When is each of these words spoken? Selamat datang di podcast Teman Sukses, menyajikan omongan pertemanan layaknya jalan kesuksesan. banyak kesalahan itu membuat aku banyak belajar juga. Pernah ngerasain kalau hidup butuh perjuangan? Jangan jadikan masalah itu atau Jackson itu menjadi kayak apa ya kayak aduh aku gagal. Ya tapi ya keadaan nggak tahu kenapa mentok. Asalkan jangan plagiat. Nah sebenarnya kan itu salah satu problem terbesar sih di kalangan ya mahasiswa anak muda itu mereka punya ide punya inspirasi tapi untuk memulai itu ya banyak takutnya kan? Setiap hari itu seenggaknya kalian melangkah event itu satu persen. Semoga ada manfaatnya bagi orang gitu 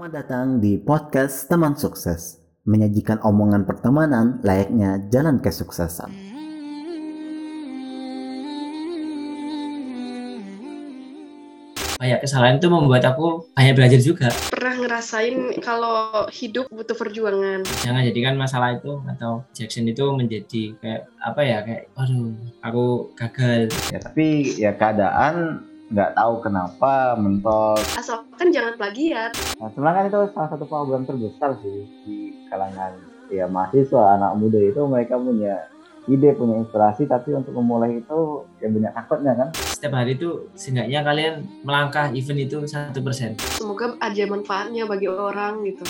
Selamat 0.00 0.16
datang 0.16 0.64
di 0.64 0.80
podcast 0.80 1.44
Teman 1.44 1.76
Sukses, 1.76 2.40
menyajikan 2.64 3.20
omongan 3.20 3.68
pertemanan 3.68 4.40
layaknya 4.40 4.96
jalan 5.12 5.44
kesuksesan. 5.44 6.08
banyak 12.00 12.16
kesalahan 12.24 12.56
itu 12.56 12.72
membuat 12.72 13.04
aku 13.12 13.52
banyak 13.52 13.76
belajar 13.76 14.00
juga. 14.00 14.32
Pernah 14.48 14.88
ngerasain 14.88 15.60
kalau 15.60 16.24
hidup 16.32 16.72
butuh 16.72 16.96
perjuangan? 16.96 17.60
Jangan 17.84 18.00
jadikan 18.00 18.40
masalah 18.40 18.80
itu 18.80 19.04
atau 19.04 19.44
Jackson 19.52 19.84
itu 19.84 20.08
menjadi 20.16 20.80
kayak 20.80 21.12
apa 21.20 21.40
ya 21.44 21.60
kayak 21.60 21.92
aduh 21.92 22.32
aku 22.64 23.12
gagal. 23.20 23.68
Ya 23.92 24.00
tapi 24.00 24.48
ya 24.56 24.72
keadaan 24.80 25.68
nggak 25.90 26.14
tahu 26.14 26.34
kenapa 26.38 27.18
mentok. 27.18 27.82
Asalkan 27.98 28.54
jangan 28.54 28.78
plagiat. 28.78 29.34
Nah 29.58 29.68
sebenarnya 29.74 29.98
kan 29.98 30.06
itu 30.06 30.20
salah 30.30 30.50
satu 30.54 30.64
problem 30.70 31.02
terbesar 31.02 31.58
sih 31.58 31.82
di 32.06 32.16
kalangan 32.46 32.94
ya 33.30 33.50
mahasiswa 33.50 34.18
anak 34.18 34.38
muda 34.38 34.58
itu 34.58 34.80
mereka 34.86 35.18
punya 35.18 35.66
ide 36.10 36.34
punya 36.34 36.58
inspirasi 36.62 37.06
tapi 37.06 37.34
untuk 37.34 37.54
memulai 37.58 38.02
itu 38.02 38.46
ya 38.62 38.70
banyak 38.70 38.92
takutnya 38.94 39.32
kan? 39.34 39.48
Setiap 39.58 39.94
hari 39.98 40.14
itu 40.14 40.46
seenggaknya 40.54 41.02
kalian 41.02 41.34
melangkah 41.66 42.06
event 42.14 42.38
itu 42.38 42.58
satu 42.70 43.02
persen. 43.02 43.34
Semoga 43.58 43.98
ada 43.98 44.24
manfaatnya 44.30 44.86
bagi 44.86 45.10
orang 45.10 45.66
gitu 45.66 45.82